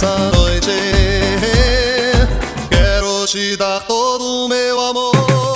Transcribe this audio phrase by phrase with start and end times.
[0.00, 0.70] essa noite.
[2.70, 5.49] Quero te dar todo o meu amor.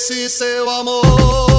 [0.00, 1.49] Desse seu amor.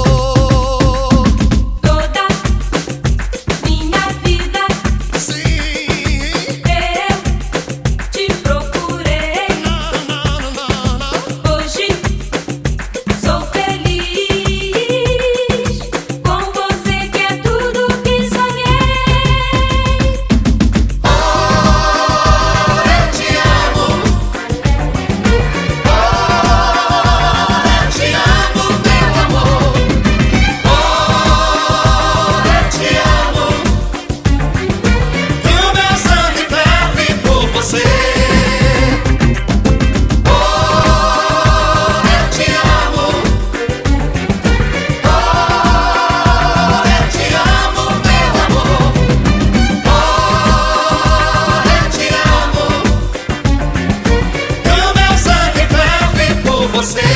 [56.82, 57.11] você.